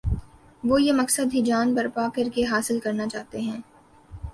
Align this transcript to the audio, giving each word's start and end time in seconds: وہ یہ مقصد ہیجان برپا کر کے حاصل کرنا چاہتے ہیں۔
وہ 0.63 0.81
یہ 0.81 0.93
مقصد 0.93 1.33
ہیجان 1.33 1.73
برپا 1.75 2.07
کر 2.15 2.29
کے 2.33 2.45
حاصل 2.45 2.79
کرنا 2.79 3.07
چاہتے 3.07 3.41
ہیں۔ 3.41 3.61